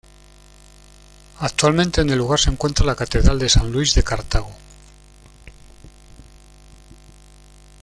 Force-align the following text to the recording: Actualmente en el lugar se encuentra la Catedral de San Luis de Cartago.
Actualmente 1.41 2.01
en 2.01 2.09
el 2.09 2.17
lugar 2.17 2.39
se 2.39 2.49
encuentra 2.49 2.87
la 2.87 2.95
Catedral 2.95 3.37
de 3.37 3.47
San 3.49 3.71
Luis 3.71 3.93
de 3.93 4.03
Cartago. 4.03 4.51